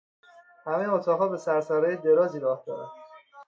همهی 0.65 0.85
اتاقها 0.85 1.27
به 1.27 1.37
سر 1.37 1.61
سرای 1.61 1.97
درازی 1.97 2.39
راه 2.39 2.63
دارند. 2.67 2.91